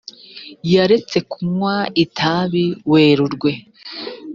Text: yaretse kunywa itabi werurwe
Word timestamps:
yaretse 0.73 1.17
kunywa 1.31 1.75
itabi 2.03 2.65
werurwe 2.91 3.51